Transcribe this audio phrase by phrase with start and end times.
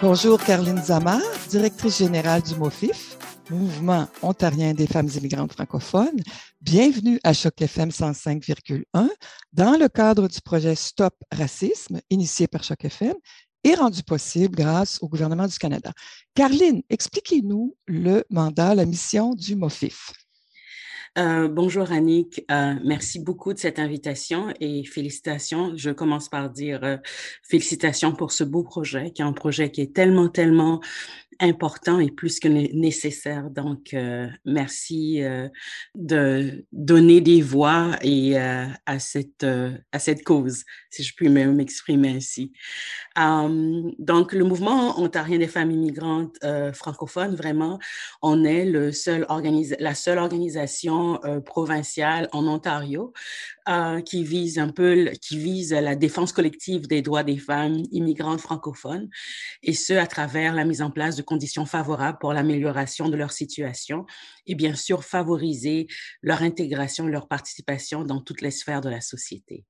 [0.00, 1.20] Bonjour, Caroline Zamar,
[1.50, 3.18] directrice générale du MOFIF,
[3.50, 6.22] Mouvement ontarien des femmes immigrantes francophones.
[6.60, 9.08] Bienvenue à Choc FM 105,1
[9.52, 13.14] dans le cadre du projet Stop Racisme, initié par Choc FM
[13.64, 15.90] et rendu possible grâce au gouvernement du Canada.
[16.32, 20.12] Caroline, expliquez-nous le mandat, la mission du MOFIF.
[21.16, 25.72] Euh, bonjour Annick, euh, merci beaucoup de cette invitation et félicitations.
[25.76, 26.96] Je commence par dire euh,
[27.42, 30.80] félicitations pour ce beau projet, qui est un projet qui est tellement, tellement
[31.40, 33.50] important et plus que nécessaire.
[33.50, 35.48] Donc, euh, merci euh,
[35.94, 39.46] de donner des voix et euh, à cette
[39.92, 42.52] à cette cause, si je puis m'exprimer ainsi.
[43.16, 46.38] donc, le mouvement ontarien des femmes immigrantes
[46.72, 47.78] francophones, vraiment,
[48.22, 49.26] on est le seul
[49.78, 53.12] la seule organisation provinciale en Ontario
[54.04, 59.08] qui vise un peu, qui vise la défense collective des droits des femmes immigrantes francophones,
[59.62, 63.32] et ce à travers la mise en place de conditions favorables pour l'amélioration de leur
[63.32, 64.06] situation
[64.46, 65.86] et bien sûr favoriser
[66.22, 69.64] leur intégration, leur participation dans toutes les sphères de la société.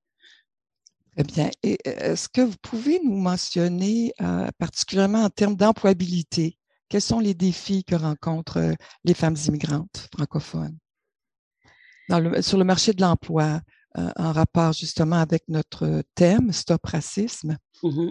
[1.17, 1.51] Très bien.
[1.67, 7.35] Euh, est-ce que vous pouvez nous mentionner euh, particulièrement en termes d'employabilité, quels sont les
[7.35, 10.79] défis que rencontrent euh, les femmes immigrantes francophones?
[12.41, 13.61] Sur le marché de l'emploi,
[14.17, 17.57] en rapport justement avec notre thème, Stop Racisme?
[17.83, 18.11] Mmh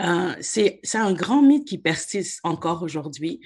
[0.00, 3.40] euh, c'est un grand mythe qui persiste encore aujourd'hui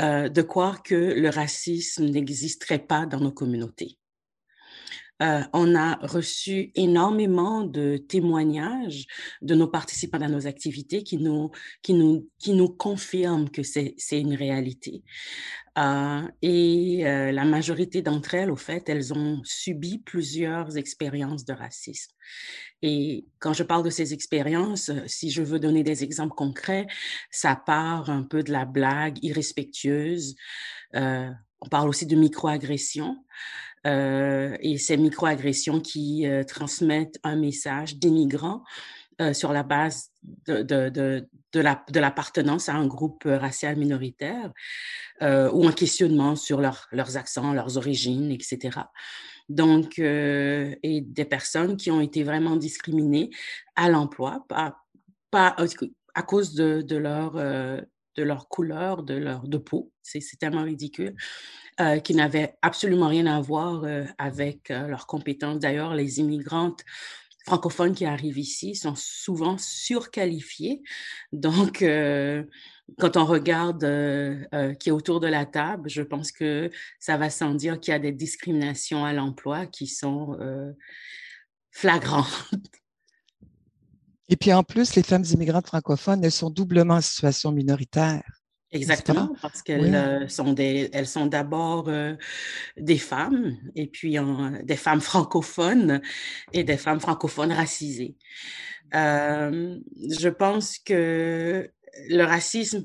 [0.00, 3.98] euh, de croire que le racisme n'existerait pas dans nos communautés.
[5.22, 9.06] Euh, on a reçu énormément de témoignages
[9.40, 11.50] de nos participants dans nos activités qui nous,
[11.82, 15.02] qui nous, qui nous confirment que c'est une réalité.
[15.78, 21.52] Euh, et euh, la majorité d'entre elles, au fait, elles ont subi plusieurs expériences de
[21.52, 22.12] racisme.
[22.82, 26.86] Et quand je parle de ces expériences, si je veux donner des exemples concrets,
[27.30, 30.36] ça part un peu de la blague irrespectueuse.
[30.94, 33.16] on parle aussi de microagressions.
[33.86, 38.64] Euh, et ces microagressions qui euh, transmettent un message dénigrant
[39.20, 40.10] euh, sur la base
[40.46, 44.52] de, de, de, de l'appartenance à un groupe racial minoritaire
[45.22, 48.80] ou un questionnement sur leur, leurs accents, leurs origines, etc.
[49.48, 53.30] Donc, et des personnes qui ont été vraiment discriminées
[53.76, 54.76] à l'emploi, pas,
[55.30, 55.56] pas
[56.14, 57.36] à cause de, de leur,
[58.16, 59.92] de leur couleur, de leur de peau.
[60.02, 61.14] C'est tellement ridicule.
[61.78, 65.58] Euh, qui n'avaient absolument rien à voir euh, avec euh, leurs compétences.
[65.58, 66.82] D'ailleurs, les immigrantes
[67.44, 70.82] francophones qui arrivent ici sont souvent surqualifiées.
[71.32, 71.84] Donc,
[72.98, 73.82] quand on regarde
[74.80, 77.94] qui est autour de la table, je pense que ça va sans dire qu'il y
[77.94, 80.36] a des discriminations à l'emploi qui sont
[81.70, 82.26] flagrantes.
[84.28, 88.22] Et puis en plus, les femmes immigrantes francophones, elles sont doublement en situation minoritaire.
[88.72, 92.14] Exactement, parce qu'elles euh, sont des, elles sont d'abord euh,
[92.76, 94.16] des femmes et puis
[94.64, 96.02] des femmes francophones
[96.52, 98.16] et des femmes francophones racisées.
[98.94, 99.78] Euh,
[100.10, 101.70] je pense que
[102.08, 102.84] le racisme,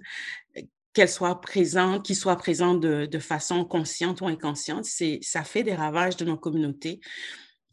[0.94, 5.64] qu'elle soit présente, qu'il soit présent de, de, façon consciente ou inconsciente, c'est, ça fait
[5.64, 7.00] des ravages de nos communautés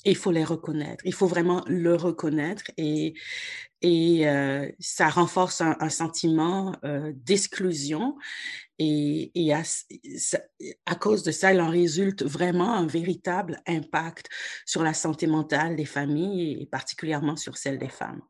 [0.05, 1.05] il faut les reconnaître.
[1.05, 3.15] Il faut vraiment le reconnaître et,
[3.83, 8.17] et euh, ça renforce un, sentiment euh, d'exclusion
[8.79, 9.63] et, et à,
[10.87, 14.29] à, cause de ça, il en résulte vraiment un véritable impact
[14.67, 18.23] sur la santé mentale des familles et particulièrement sur celle des femmes.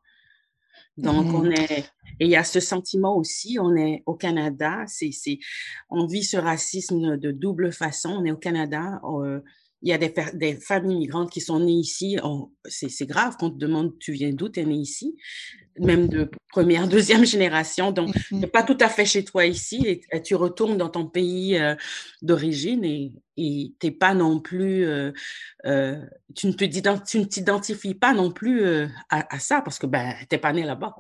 [0.97, 1.53] Donc, on mmh.
[1.53, 5.11] est, et il y a ce sentiment aussi, on est au Canada, c'est,
[5.91, 8.11] on vit ce racisme de double façon.
[8.11, 9.41] On est au Canada, euh,
[9.83, 12.19] il y a des, des, femmes immigrantes qui sont nées ici.
[12.69, 15.17] C'est grave qu'on te demande tu viens d'où, tu es né ici,
[15.79, 17.93] même de première, deuxième génération.
[17.93, 21.07] Donc, tu n'es pas tout à fait chez toi ici et, tu retournes dans ton
[21.07, 21.75] pays euh,
[22.23, 25.13] d'origine et tu n'es pas non plus, euh,
[25.67, 25.97] euh,
[26.35, 28.65] tu ne t'identifies pas non plus
[29.11, 30.97] à, ça parce que ben, tu n'es pas né là-bas.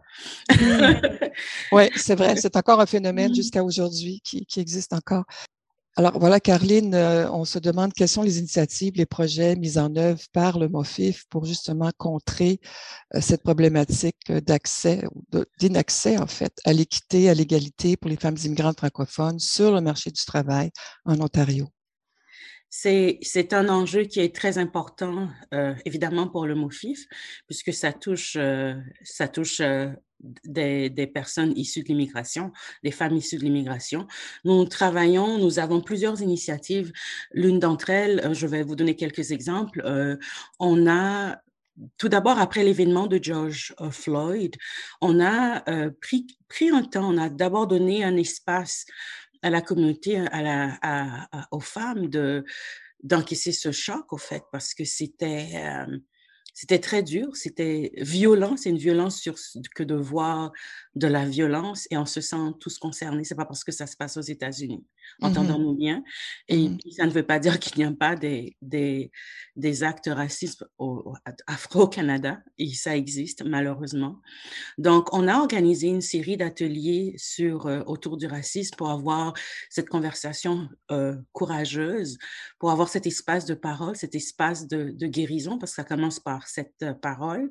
[1.72, 5.24] oui, c'est vrai, c'est encore un phénomène jusqu'à aujourd'hui qui, qui existe encore.
[5.98, 9.96] Alors voilà, Caroline, euh, on se demande quelles sont les initiatives, les projets mis en
[9.96, 12.60] œuvre par le MOFIF pour justement contrer
[13.16, 15.02] euh, cette problématique d'accès,
[15.58, 20.12] d'inaccès en fait, à l'équité, à l'égalité pour les femmes immigrantes francophones sur le marché
[20.12, 20.70] du travail
[21.04, 21.66] en Ontario.
[22.70, 27.06] C'est, un enjeu qui est très important, euh, évidemment, pour le MOFIF,
[27.48, 28.38] puisque ça touche,
[29.02, 29.60] ça touche
[30.44, 34.06] des, personnes issues de l'immigration, des femmes issues de l'immigration.
[34.44, 36.92] Nous travaillons, nous avons plusieurs initiatives.
[37.32, 39.82] L'une d'entre elles, euh, je vais vous donner quelques exemples.
[39.84, 40.16] Euh,
[40.58, 41.40] on a
[41.96, 44.56] tout d'abord, après l'événement de George Floyd,
[45.00, 45.62] on a
[46.00, 48.84] pris, pris un temps, on a d'abord donné un espace
[49.42, 52.44] à la communauté, à la, aux femmes de
[53.04, 55.52] d'encaisser ce choc, au fait, parce que c'était
[56.60, 59.36] c'était très dur, c'était violent, c'est une violence sur,
[59.76, 60.50] que de voir
[60.96, 63.22] de la violence et on se sent tous concernés.
[63.22, 64.84] C'est pas parce que ça se passe aux États-Unis.
[65.20, 66.02] Mmh Entendons-nous bien.
[66.48, 69.12] Et mmh ça ne veut pas dire qu'il n'y a pas des, des,
[69.54, 71.14] des actes racistes au,
[71.46, 72.40] afro-Canada.
[72.58, 74.20] Et ça existe, malheureusement.
[74.78, 79.32] Donc, on a organisé une série d'ateliers sur, euh, autour du racisme pour avoir
[79.70, 82.18] cette conversation euh, courageuse,
[82.58, 86.18] pour avoir cet espace de parole, cet espace de, de guérison, parce que ça commence
[86.18, 87.50] par cette parole.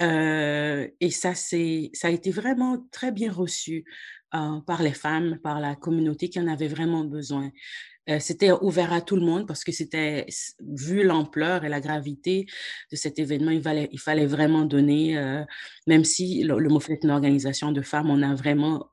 [0.00, 3.84] Et ça, c'est, ça a été vraiment très bien reçu
[4.34, 7.50] euh, par les femmes, par la communauté qui en avait vraiment besoin.
[8.20, 10.26] C'était ouvert à tout le monde parce que c'était,
[10.60, 12.46] vu l'ampleur et la gravité
[12.92, 15.16] de cet événement, il fallait, vraiment donner,
[15.88, 18.92] même si le, le est une organisation de femmes, on a vraiment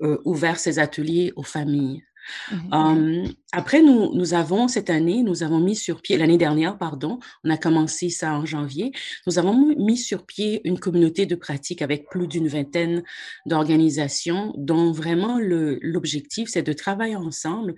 [0.00, 2.04] ouvert ces ateliers aux familles.
[2.50, 3.24] Mmh.
[3.52, 7.58] Après, nous, avons cette année, nous avons mis sur pied, l'année dernière, pardon, on a
[7.58, 8.92] commencé ça en janvier,
[9.26, 13.02] nous avons mis sur pied une communauté de pratique avec plus d'une vingtaine
[13.44, 17.74] d'organisations dont vraiment l'objectif, c'est de travailler ensemble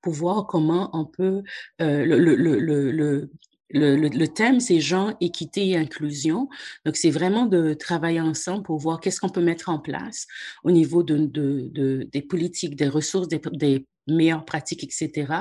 [0.00, 1.42] pour voir comment on peut,
[1.82, 3.30] euh, le,
[3.70, 6.48] le le, le, thème, c'est genre, équité et inclusion.
[6.84, 10.26] Donc, c'est vraiment de travailler ensemble pour voir qu'est-ce qu'on peut mettre en place
[10.64, 15.32] au niveau de, de, de des politiques, des ressources, des, des, meilleures pratiques, etc.,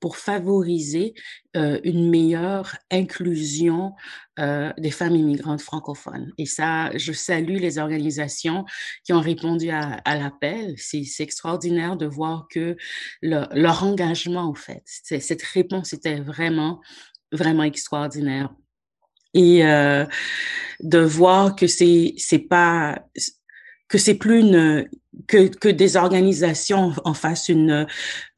[0.00, 1.14] pour favoriser
[1.56, 3.92] euh, une meilleure inclusion
[4.38, 6.32] euh, des femmes immigrantes francophones.
[6.38, 8.64] Et ça, je salue les organisations
[9.04, 10.74] qui ont répondu à, à l'appel.
[10.76, 12.76] C'est extraordinaire de voir que
[13.22, 16.80] le, leur engagement, en fait, cette réponse était vraiment
[17.32, 18.50] vraiment extraordinaire.
[19.34, 20.04] Et euh,
[20.80, 22.98] de voir que c'est c'est pas
[23.88, 24.88] que c'est plus une
[25.28, 27.86] que, que des organisations en fassent une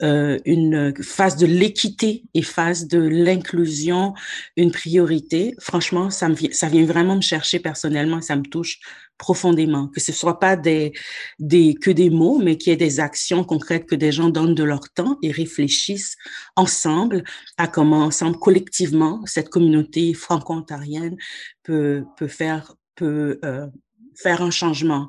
[0.02, 4.14] euh, une face de l'équité et face de l'inclusion
[4.56, 5.55] une priorité.
[5.61, 8.81] Franchement, ça me ça vient vraiment me chercher personnellement, ça me touche
[9.18, 10.92] profondément, que ce soit pas des,
[11.38, 14.54] des, que des mots, mais qu'il y ait des actions concrètes, que des gens donnent
[14.54, 16.16] de leur temps et réfléchissent
[16.56, 17.24] ensemble
[17.56, 21.16] à comment ensemble, collectivement, cette communauté franco-ontarienne
[21.64, 23.66] peut, peut faire, peut euh,
[24.14, 25.08] faire un changement.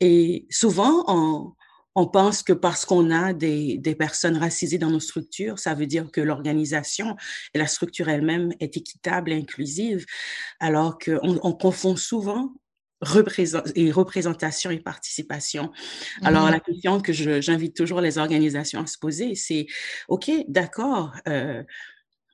[0.00, 1.52] Et souvent, on,
[1.94, 5.86] on pense que parce qu'on a des, des, personnes racisées dans nos structures, ça veut
[5.86, 7.16] dire que l'organisation
[7.54, 10.04] et la structure elle-même est équitable et inclusive,
[10.58, 12.52] alors qu'on on confond souvent
[13.74, 15.72] et représentation et participation.
[16.22, 16.60] Alors, la mmh.
[16.60, 19.66] question que j'invite toujours les organisations à se poser, c'est,
[20.08, 21.62] OK, d'accord, euh,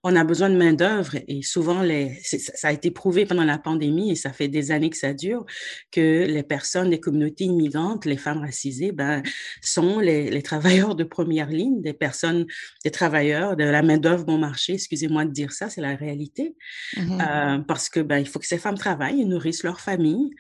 [0.03, 4.11] on a besoin de main-d'œuvre et souvent, les, ça a été prouvé pendant la pandémie
[4.11, 5.45] et ça fait des années que ça dure,
[5.93, 9.23] que les personnes des communautés immigrantes, les femmes racisées, ben,
[9.61, 12.47] sont les, les travailleurs de première ligne, des personnes,
[12.83, 14.75] des travailleurs de la main-d'œuvre bon marché.
[14.75, 16.57] Excusez-moi de dire ça, c'est la réalité.
[16.97, 20.31] Mmh euh, parce que ben, il faut que ces femmes travaillent et nourrissent leur famille.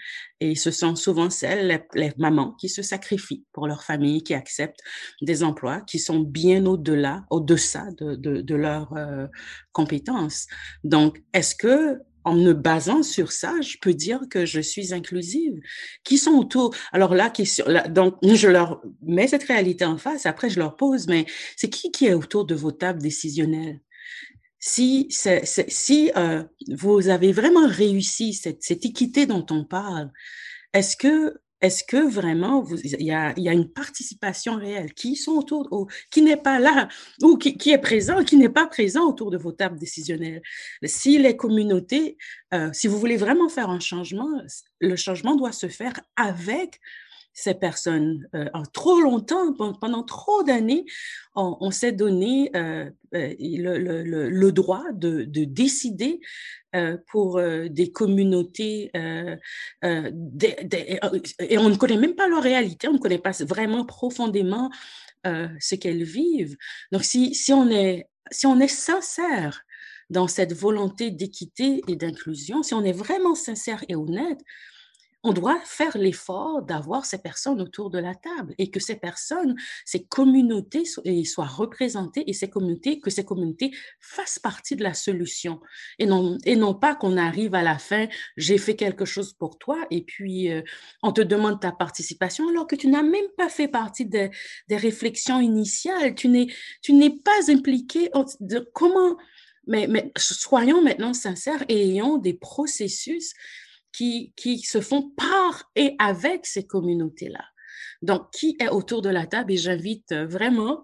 [0.40, 4.80] Et ce sont souvent celles, les, mamans, qui se sacrifient pour leur famille, qui acceptent
[5.20, 9.26] des emplois qui sont bien au-delà, au-deçà de, de, de leurs euh,
[9.72, 10.46] compétences.
[10.82, 15.60] Donc, est-ce que en me basant sur ça, je peux dire que je suis inclusive?
[16.04, 16.74] Qui sont autour?
[16.92, 20.26] Alors là, question, là, donc je leur mets cette réalité en face.
[20.26, 23.80] Après, je leur pose, mais c'est qui qui est autour de vos tables décisionnelles?
[24.60, 25.08] Si,
[26.16, 30.10] euh, vous avez vraiment réussi cette, équité dont on parle,
[30.72, 36.22] est-ce que est-ce que vraiment il y a, une participation réelle qui sont autour, qui
[36.22, 36.88] n'est pas là
[37.20, 40.40] ou qui, qui est présent, qui n'est pas présent autour de vos tables décisionnelles?
[40.84, 42.16] Si les communautés,
[42.54, 44.40] euh, si vous voulez vraiment faire un changement,
[44.80, 46.80] le changement doit se faire avec
[47.32, 48.28] ces personnes.
[48.34, 50.84] Euh, en trop longtemps, pendant trop d'années,
[51.34, 56.20] on, s'est donné euh, euh, le, droit de, de décider
[57.08, 59.38] pour des communautés et
[59.82, 64.70] on ne connaît même pas leur réalité, on ne connaît pas vraiment profondément
[65.24, 66.56] ce qu'elles vivent.
[66.92, 69.64] Donc, si, on est, si on est sincère
[70.10, 74.40] dans cette volonté d'équité et d'inclusion, si on est vraiment sincère et honnête,
[75.22, 79.54] on doit faire l'effort d'avoir ces personnes autour de la table et que ces personnes,
[79.84, 80.84] ces communautés
[81.24, 85.60] soient représentées et ces communautés, que ces communautés fassent partie de la solution
[85.98, 89.58] et non, et non pas qu'on arrive à la fin, j'ai fait quelque chose pour
[89.58, 90.62] toi et puis euh,
[91.02, 94.30] on te demande ta participation alors que tu n'as même pas fait partie des,
[94.68, 98.10] des réflexions initiales, tu n'es, pas impliqué
[98.72, 99.16] comment
[99.66, 103.34] mais soyons maintenant sincères et ayons des processus
[103.92, 104.32] qui,
[104.64, 107.44] se font par et avec ces communautés-là.
[108.02, 109.52] Donc, qui est autour de la table?
[109.52, 110.82] Et j'invite vraiment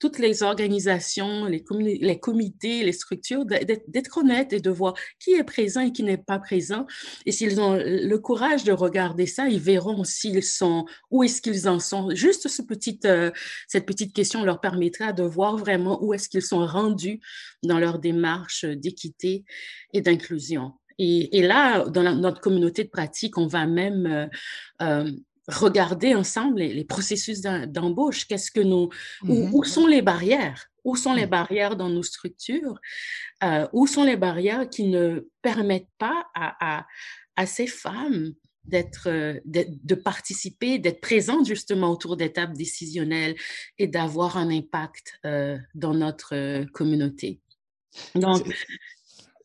[0.00, 5.80] toutes les organisations, les, comités, les structures, d'être honnêtes et de voir qui est présent
[5.80, 6.86] et qui n'est pas présent.
[7.26, 11.68] Et s'ils ont le courage de regarder ça, ils verront s'ils sont, où est-ce qu'ils
[11.68, 12.10] en sont.
[12.14, 12.46] Juste
[13.04, 13.30] euh,
[13.66, 17.20] cette petite question leur permettra de voir vraiment où est-ce qu'ils sont rendus
[17.64, 19.44] dans leur démarche d'équité
[19.92, 20.74] et d'inclusion.
[20.98, 24.26] Et, et, là, dans notre communauté de pratique, on va même euh,
[24.82, 25.10] euh
[25.48, 28.26] regarder ensemble les, processus d'embauche.
[28.26, 28.90] Qu'est-ce que nous,
[29.26, 30.66] où, mmh sont les barrières?
[30.84, 31.30] Où sont les mmh.
[31.30, 32.78] barrières dans nos structures?
[33.42, 36.86] Euh, où sont les barrières qui ne permettent pas à,
[37.36, 39.08] à, ces femmes d'être,
[39.46, 43.34] de participer, d'être présentes justement autour d'étapes décisionnelles
[43.78, 47.40] et d'avoir un impact euh, dans notre communauté?
[48.14, 48.46] Donc,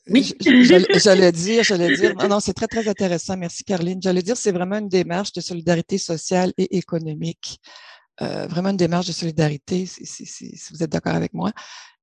[0.10, 0.34] oui.
[1.04, 3.38] J'allais dire, j'allais dire, non, non c'est très, très intéressant.
[3.38, 4.02] Merci, Caroline.
[4.02, 7.60] J'allais dire, c'est vraiment une démarche de solidarité sociale et économique.
[8.22, 11.52] Euh, vraiment une démarche de solidarité, si, vous êtes d'accord avec moi.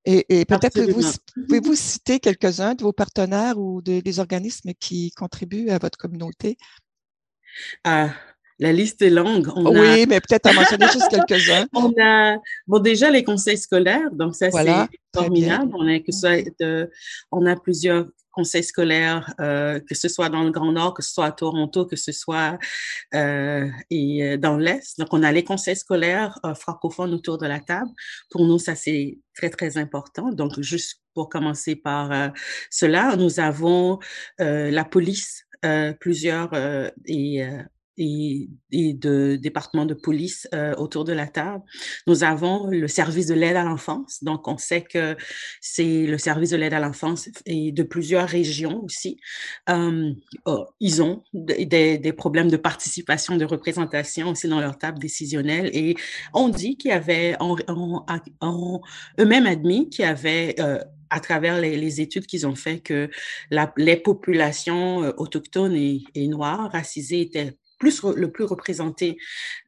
[0.04, 1.02] Et, et peut-être vous,
[1.46, 6.56] pouvez-vous citer quelques-uns de vos partenaires ou des organismes qui contribuent à votre communauté?
[7.84, 8.14] Ah,
[8.60, 9.50] la liste est longue.
[9.56, 11.66] oui, mais peut-être en mentionner juste quelques-uns.
[11.74, 12.36] On a,
[12.66, 15.72] bon, déjà les conseils scolaires, donc ça c'est formidable.
[15.74, 16.44] On a, que soit
[17.32, 21.12] on a plusieurs conseils scolaires, euh, que ce soit dans le Grand Nord, que ce
[21.12, 22.58] soit à Toronto, que ce soit
[23.14, 24.98] euh, et euh, dans l'Est.
[24.98, 27.90] Donc, on a les conseils scolaires francophones autour de la table.
[28.30, 30.30] Pour nous, ça, c'est très, très important.
[30.30, 32.32] Donc, juste pour commencer par
[32.70, 33.98] cela, nous avons
[34.38, 35.44] la police,
[35.98, 36.54] plusieurs
[37.06, 37.42] et
[38.00, 38.48] et,
[38.94, 41.62] de départements de police euh, autour de la table.
[42.06, 44.24] Nous avons le service de l'aide à l'enfance.
[44.24, 45.16] Donc, on sait que
[45.60, 49.20] c'est le service de l'aide à l'enfance et de plusieurs régions aussi.
[49.68, 50.12] Euh,
[50.46, 55.70] oh, ils ont des, problèmes de participation, de représentation aussi dans leur table décisionnelle.
[55.72, 55.96] Et
[56.32, 56.94] on dit qu'il y
[59.18, 60.78] eux-mêmes admis qu'il y avait euh,
[61.10, 63.10] à travers les, études qu'ils ont fait que
[63.76, 69.16] les populations autochtones et, et noires racisées étaient plus le plus représenté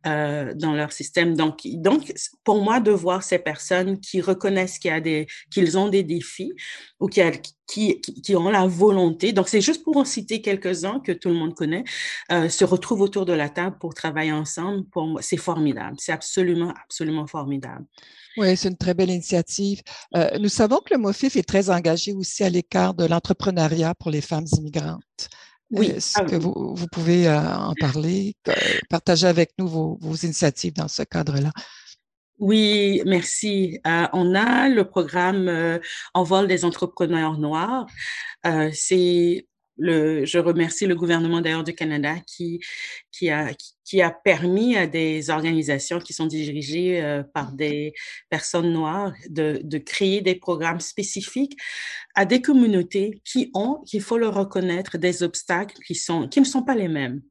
[0.06, 1.34] euh, dans leur système.
[1.34, 2.12] Donc, donc,
[2.44, 6.04] pour moi, de voir ces personnes qui reconnaissent qu'il y a des, qu'ils ont des
[6.04, 6.52] défis
[7.00, 7.22] ou qui,
[7.66, 9.32] qui, ont la volonté.
[9.32, 11.84] Donc, c'est juste pour en citer quelques-uns que tout le monde connaît,
[12.30, 14.84] euh, se retrouvent autour de la table pour travailler ensemble.
[14.90, 15.96] Pour moi, c'est formidable.
[15.98, 17.86] C'est absolument, absolument formidable.
[18.36, 19.80] Oui, c'est une très belle initiative.
[20.16, 24.10] Euh, nous savons que le MOFIF est très engagé aussi à l'écart de l'entrepreneuriat pour
[24.10, 25.30] les femmes immigrantes.
[25.72, 25.86] Oui.
[25.86, 28.36] Est-ce ah que vous, vous pouvez euh, en parler,
[28.90, 31.50] partager avec nous vos, vos initiatives dans ce cadre-là?
[32.38, 33.78] Oui, merci.
[33.86, 35.78] Euh, on a le programme euh,
[36.12, 37.86] Envol des entrepreneurs noirs.
[38.46, 39.46] Euh, c'est
[39.78, 42.60] le, je remercie le gouvernement d'ailleurs du Canada qui,
[43.10, 47.92] qui, a, qui a permis à des organisations qui sont dirigées euh, par des
[48.30, 51.56] personnes noires de, de créer des programmes spécifiques
[52.14, 56.44] à des communautés qui ont, il faut le reconnaître, des obstacles qui, sont, qui ne
[56.44, 57.22] sont pas les mêmes.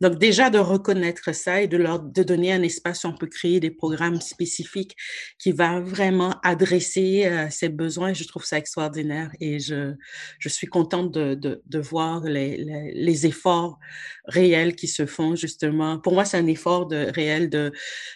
[0.00, 3.26] Donc déjà de reconnaître ça et de leur de donner un espace où on peut
[3.26, 4.96] créer des programmes spécifiques
[5.38, 9.94] qui va vraiment adresser euh, ces besoins, je trouve ça extraordinaire et je,
[10.38, 13.78] je suis contente de, de, de voir les, les, les, efforts
[14.24, 15.89] réels qui se font justement.
[15.98, 17.72] Pour moi, c'est un effort réel de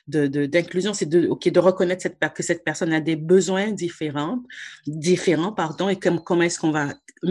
[0.07, 4.43] d'inclusion, c'est de ok de reconnaître que cette personne a des besoins différents,
[4.87, 6.89] différents pardon, et comme comment est-ce qu'on va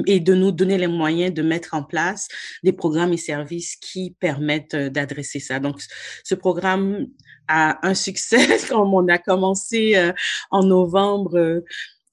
[0.07, 2.27] et de nous donner les moyens de mettre en place
[2.63, 5.59] des programmes et services qui permettent euh, d'adresser ça.
[5.59, 5.81] Donc,
[6.23, 7.07] ce programme
[7.47, 10.11] a un succès comme on a commencé euh,
[10.51, 11.63] en novembre.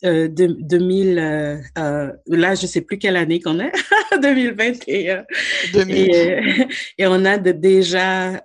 [0.04, 3.72] Euh, de, 2000, euh, là, je sais plus quelle année qu'on est,
[4.22, 5.24] 2021.
[5.88, 6.40] Et,
[6.96, 8.42] et, on a de déjà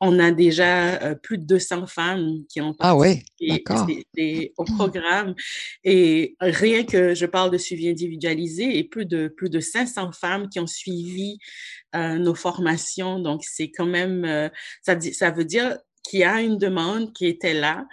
[0.00, 2.96] on a déjà euh, plus de 200 femmes qui ont ah
[3.64, 5.34] participé au programme.
[5.84, 10.48] Et rien que je parle de suivi individualisé, et plus de, plus de 500 femmes
[10.48, 11.38] qui ont suivi
[11.94, 13.18] euh, nos formations.
[13.18, 14.48] Donc, c'est quand même, euh,
[14.80, 17.86] ça, ça veut dire qu'il y a une demande qui était là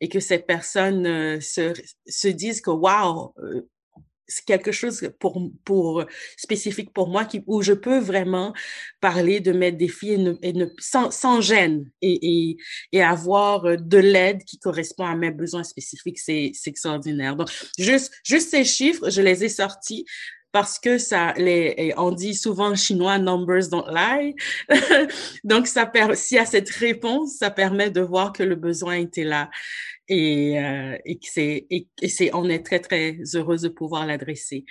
[0.00, 1.72] et que ces personnes se,
[2.06, 3.32] se disent que, waouh,
[4.26, 6.04] c'est quelque chose pour, pour
[6.36, 8.54] spécifique pour moi qui, où je peux vraiment
[9.00, 12.56] parler de mes défis et ne, sans, sans, gêne et, et,
[12.92, 17.36] et avoir euh, de l'aide qui correspond à mes besoins spécifiques, c'est extraordinaire.
[17.36, 20.04] Donc, juste, juste ces chiffres, je les ai sortis
[20.54, 24.36] parce que ça, les, on dit souvent en chinois, numbers don't lie.
[25.42, 29.24] Donc, ça s'il y a cette réponse, ça permet de voir que le besoin était
[29.24, 29.50] là
[30.06, 34.64] et, euh, et c'est, et, c'est, on est très, très heureuse de pouvoir l'adresser.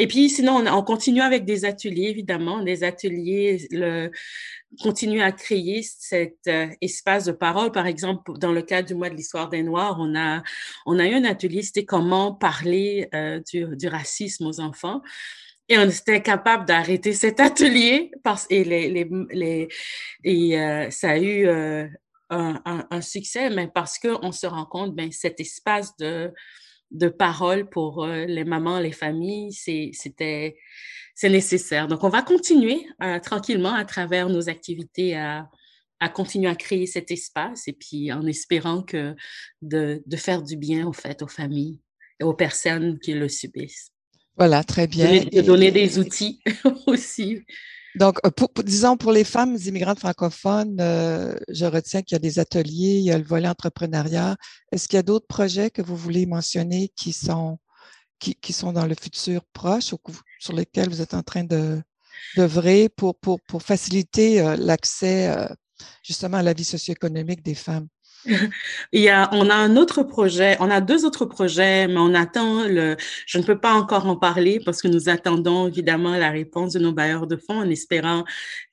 [0.00, 4.10] Et puis, sinon, on, continue avec des ateliers, évidemment, des ateliers, le,
[4.80, 7.72] continue à créer cet euh, espace de parole.
[7.72, 10.42] Par exemple, dans le cadre du mois de l'histoire des Noirs, on a,
[10.86, 15.02] eu un atelier, c'était comment parler euh, du, racisme aux enfants.
[15.68, 18.12] Et on était incapable d'arrêter cet atelier
[20.24, 21.90] et euh, ça a eu un,
[22.30, 26.32] un, un, succès, mais parce qu'on se rend compte, ben cet espace de
[26.90, 30.56] de parole pour euh, les mamans, les familles, c'était
[31.14, 31.88] c'est nécessaire.
[31.88, 35.48] Donc, on va continuer euh, tranquillement à travers nos activités à,
[35.98, 39.16] à, continuer à créer cet espace et puis en espérant que
[39.60, 41.80] de, de faire du bien, au fait, aux familles
[42.20, 43.90] et aux personnes qui le subissent.
[44.36, 45.24] Voilà, très bien.
[45.24, 46.40] De donner des outils
[46.86, 47.42] aussi
[47.94, 48.30] donc, euh,
[48.64, 53.04] disons, pour les femmes immigrantes francophones, euh, je retiens qu'il y a des ateliers, il
[53.04, 54.36] y a le volet entrepreneuriat.
[54.72, 57.58] Est-ce qu'il y a d'autres projets que vous voulez mentionner qui sont,
[58.18, 59.98] qui, sont dans le futur proche ou
[60.38, 61.80] sur lesquels vous êtes en train de
[62.36, 65.32] d'œuvrer pour, pour, faciliter euh, l'accès
[66.02, 67.86] justement à la vie socio-économique des femmes?
[68.92, 72.14] Il y a, on a un autre projet, on a deux autres projets, mais on
[72.14, 72.96] attend le,
[73.26, 76.78] je ne peux pas encore en parler parce que nous attendons évidemment la réponse de
[76.78, 78.24] nos bailleurs de fonds en espérant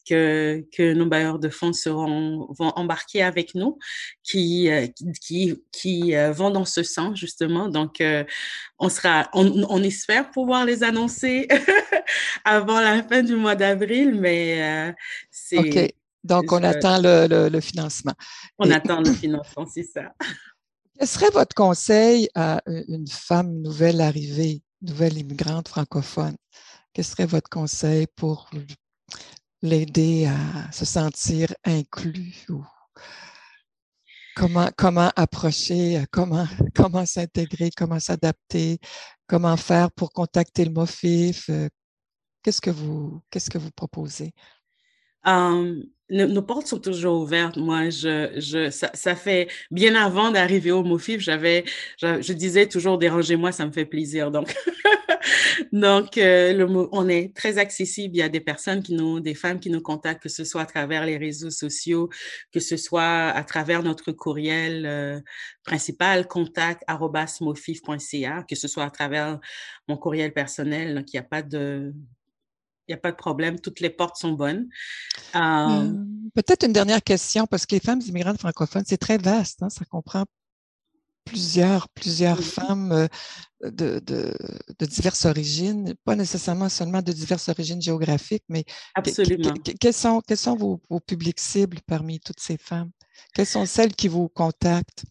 [0.08, 3.80] que, que nos bailleurs de fonds seront, vont embarquer avec nous,
[4.24, 4.88] qui, euh,
[5.22, 7.70] qui, qui euh, vont dans ce sens justement.
[7.70, 8.24] Donc, euh,
[8.80, 11.48] on sera, on, on espère pouvoir les annoncer
[12.46, 14.94] avant la fin du mois d'avril, mais
[15.32, 15.96] c'est,
[16.26, 18.14] donc, on attend le, financement.
[18.58, 20.12] On attend le financement, c'est ça.
[20.98, 26.36] Quel serait votre conseil à une femme nouvelle arrivée, nouvelle immigrante francophone?
[26.94, 28.50] Quel serait votre conseil pour
[29.62, 32.64] l'aider à se sentir inclus ou
[34.36, 38.80] comment, comment approcher, comment, comment s'intégrer, comment s'adapter,
[39.28, 41.52] comment faire pour contacter le MOFIF?
[42.42, 44.34] Qu'est-ce que vous, qu'est-ce que vous proposez?
[46.10, 47.58] Nos portes sont toujours ouvertes.
[47.58, 51.66] Moi, je, je, ça, ça fait bien avant d'arriver au MOFIF, j'avais,
[52.00, 54.30] je, disais toujours dérangez-moi, ça me fait plaisir.
[54.30, 54.56] Donc,
[55.72, 58.16] donc euh, le, on est très accessible.
[58.16, 60.62] Il y a des personnes qui nous, des femmes qui nous contactent, que ce soit
[60.62, 62.10] à travers les réseaux sociaux,
[62.52, 65.20] que ce soit à travers notre courriel euh,
[65.64, 69.40] principal, contact@mofif.ca, que ce soit à travers
[69.88, 70.94] mon courriel personnel.
[70.94, 71.94] Donc, il n'y a pas de
[72.88, 74.68] il n'y a pas de problème, toutes les portes sont bonnes.
[75.34, 76.30] Mmh.
[76.34, 79.86] Peut-être une dernière question, parce que les femmes immigrantes francophones, c'est très vaste, hein, ça
[79.86, 80.26] comprend
[81.26, 83.08] plusieurs, plusieurs femmes euh,
[83.64, 84.34] de, de,
[84.80, 89.54] de, diverses origines, pas nécessairement seulement de diverses origines géographiques, mais Absolument.
[89.80, 92.92] quels sont, quels sont vos, vos publics cibles parmi toutes ces femmes?
[93.34, 95.06] Quelles sont celles qui vous contactent?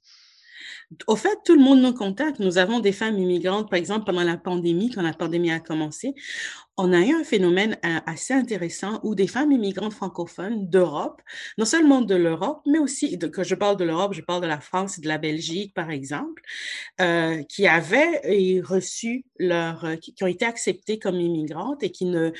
[1.06, 2.38] Au fait, tout le monde nous contacte.
[2.38, 6.14] Nous avons des femmes immigrantes, par exemple, pendant la pandémie, quand la pandémie a commencé,
[6.76, 11.22] on a eu un phénomène euh, assez intéressant où des femmes immigrantes francophones d'Europe,
[11.56, 14.60] non seulement de l'Europe, mais aussi, que je parle de l'Europe, je parle de la
[14.60, 16.42] France et de la Belgique, par exemple,
[17.00, 22.32] euh, qui avaient reçu leur, euh, qui ont été acceptées comme immigrantes et qui ne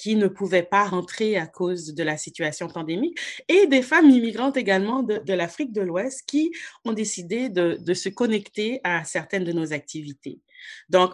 [0.00, 4.56] qui ne pouvaient pas rentrer à cause de la situation pandémique, et des femmes immigrantes
[4.56, 6.50] également de, l'Afrique de l'Ouest qui
[6.86, 10.40] ont décidé de, se connecter à certaines de nos activités.
[10.88, 11.12] Donc,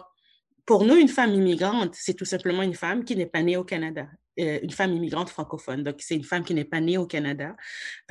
[0.65, 3.65] pour nous, une femme immigrante, c'est tout simplement une femme qui n'est pas née au
[3.65, 4.07] Canada,
[4.39, 5.83] euh, une femme immigrante francophone.
[5.83, 7.57] Donc, c'est une femme qui n'est pas née au Canada.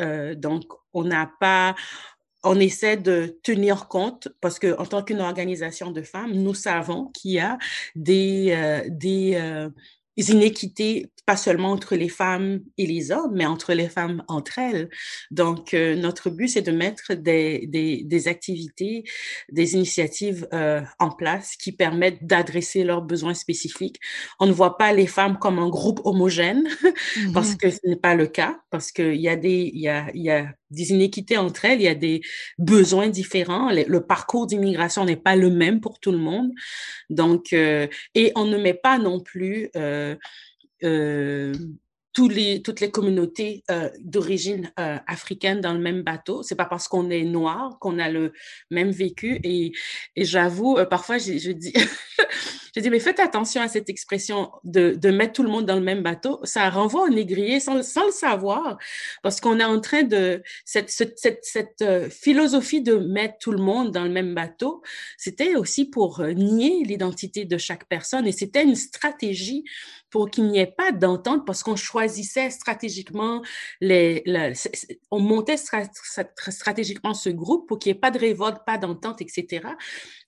[0.00, 1.74] Euh, donc, on n'a pas,
[2.44, 7.06] on essaie de tenir compte parce que en tant qu'une organisation de femmes, nous savons
[7.06, 7.56] qu'il y a
[7.94, 9.70] des, euh, des,
[10.16, 14.88] inéquités, pas seulement entre les femmes et les hommes, mais entre les femmes entre elles.
[15.30, 19.04] Donc, euh, notre but, c'est de mettre des, des, des, activités,
[19.50, 24.00] des initiatives euh, en place qui permettent d'adresser leurs besoins spécifiques.
[24.38, 26.66] On ne voit pas les femmes comme un groupe homogène,
[27.34, 27.56] parce mm-hmm.
[27.56, 30.22] que ce n'est pas le cas, parce qu'il y a des, il y a, il
[30.22, 32.22] y a des inéquités entre elles, il y a des
[32.58, 33.70] besoins différents.
[33.70, 36.52] Le, parcours d'immigration n'est pas le même pour tout le monde.
[37.10, 40.16] Donc, euh, et on ne met pas non plus euh,
[40.82, 41.54] euh,
[42.16, 46.42] tous les, toutes les communautés euh, d'origine euh, africaine dans le même bateau.
[46.42, 48.32] C'est pas parce qu'on est noir qu'on a le
[48.70, 49.38] même vécu.
[49.44, 49.72] Et,
[50.16, 51.74] et j'avoue, euh, parfois, je, je dis,
[52.74, 55.74] je dis, mais faites attention à cette expression de, de, mettre tout le monde dans
[55.74, 56.40] le même bateau.
[56.44, 58.78] Ça renvoie au négrier sans, sans le savoir,
[59.22, 63.62] parce qu'on est en train de cette, cette, cette, cette philosophie de mettre tout le
[63.62, 64.82] monde dans le même bateau.
[65.18, 69.64] C'était aussi pour nier l'identité de chaque personne, et c'était une stratégie
[70.16, 73.42] pour qu'il n'y ait pas d'entente parce qu'on choisissait stratégiquement
[73.82, 74.24] les,
[75.10, 79.68] on montait stratégiquement ce groupe pour qu'il n'y ait pas de révolte, pas d'entente, etc.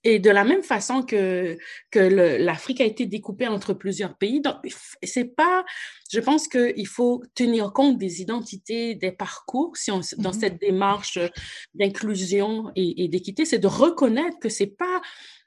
[0.04, 1.56] Et de la même façon que,
[1.90, 4.56] que l'Afrique a été découpée entre plusieurs pays, donc
[5.02, 5.64] c'est pas,
[6.12, 10.38] je pense qu'il faut tenir compte des identités, des parcours, si on, dans mm-hmm.
[10.38, 11.18] cette démarche
[11.72, 15.00] d'inclusion et, et d'équité, c'est de reconnaître que c'est pas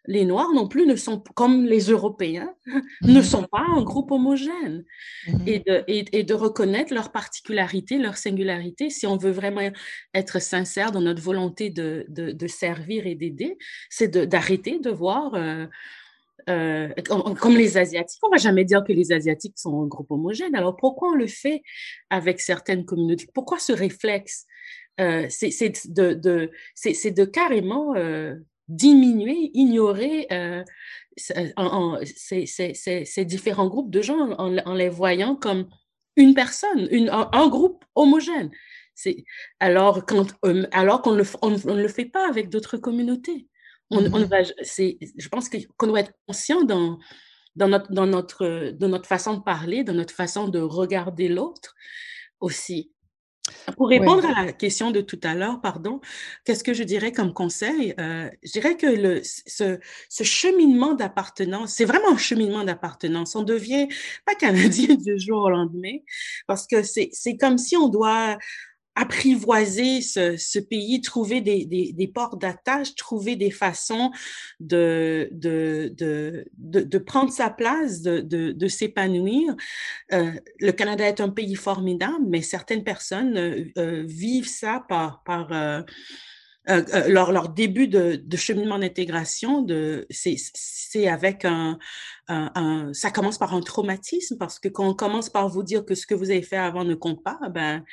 [0.06, 2.54] les Noirs non plus ne sont, comme les Européens,
[3.02, 3.24] ne mhm.
[3.24, 4.84] sont pas un groupe homogène.
[5.28, 5.48] Mhm.
[5.48, 9.70] et, de, et, de, reconnaître leurs particularités, leurs singularités, si on veut vraiment
[10.14, 13.58] être sincère dans notre volonté de, de, servir et d'aider,
[13.90, 15.34] c'est d'arrêter de, voir...
[15.36, 15.66] Euh,
[16.50, 20.56] euh, comme, les Asiatiques, on va jamais dire que les Asiatiques sont un groupe homogène.
[20.56, 21.62] Alors pourquoi on le fait
[22.10, 23.28] avec certaines communautés?
[23.32, 24.48] Pourquoi ce réflexe
[25.00, 26.50] euh, C'est de, de,
[26.84, 27.94] de, carrément
[28.72, 30.64] diminuer, ignorer euh,
[31.18, 35.68] ces, différents groupes de gens en, les voyant comme
[36.16, 38.52] une personne, une, un, groupe homogène.
[39.60, 43.48] Alors, quand, euh, alors qu'on ne le fait pas avec d'autres communautés.
[43.90, 45.12] On, on mm-hmm.
[45.18, 46.98] je pense qu'on doit être conscient dans,
[47.56, 51.76] dans, notre, dans, notre, dans notre façon de parler, dans notre façon de regarder l'autre
[52.40, 52.94] aussi.
[53.78, 56.02] Pour répondre à la question de tout à l'heure, pardon,
[56.46, 57.94] qu'est-ce que je dirais comme conseil?
[58.00, 63.36] Euh, je dirais que le, ce, ce cheminement d'appartenance, c'est vraiment un cheminement d'appartenance.
[63.36, 63.88] On devient
[64.26, 65.98] pas canadien du jour au lendemain
[66.48, 68.38] parce que c'est comme si on doit
[68.96, 74.12] apprivoiser ce, pays, trouver des, ports d'attache, trouver des façons
[74.60, 79.56] de, de, de, de, prendre sa place, de, de, s'épanouir.
[80.12, 85.24] Euh, le Canada est un pays formidable, mais certaines personnes euh, euh vivent ça par,
[85.24, 85.52] par
[86.70, 89.66] euh, euh, leur, leur, début de, de cheminement d'intégration,
[90.12, 91.80] c'est avec un,
[92.28, 95.86] un, un, ça commence par un traumatisme parce que quand on commence par vous dire
[95.86, 97.84] que ce que vous avez fait avant ne compte pas, ben,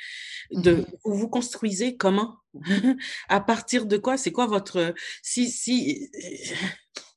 [0.51, 0.85] de, mm-hmm.
[1.03, 2.35] vous vous construisez comment?
[3.29, 4.17] À partir de quoi?
[4.17, 6.09] C'est quoi votre si si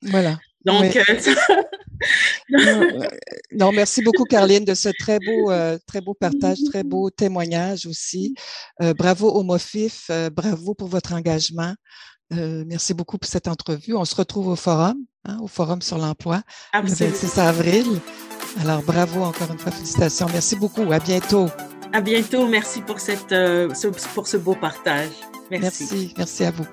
[0.03, 0.39] Voilà.
[0.65, 1.63] Donc, euh, euh,
[3.53, 7.87] non, merci beaucoup, Carline, de ce très beau, euh, très beau partage, très beau témoignage
[7.87, 8.35] aussi.
[8.99, 11.75] bravo au MOFIF, bravo pour votre engagement.
[12.31, 13.95] merci beaucoup pour cette entrevue.
[13.95, 16.43] On se retrouve au forum, hein, au forum sur l'emploi,
[16.75, 17.87] le 26 avril.
[18.61, 20.27] Alors, bravo encore une fois, félicitations.
[20.33, 20.91] Merci beaucoup.
[20.93, 21.49] À bientôt.
[21.93, 22.47] À bientôt.
[22.47, 23.35] Merci pour, cette,
[24.15, 25.11] pour ce beau partage.
[25.51, 26.67] Merci, merci, merci à vous.